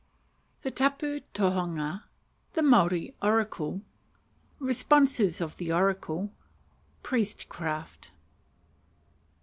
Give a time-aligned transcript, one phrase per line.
[0.63, 2.05] The Tapu Tohunga.
[2.53, 3.83] The Maori Oracle.
[4.57, 6.31] Responses of the Oracle.
[7.03, 8.09] Priestcraft.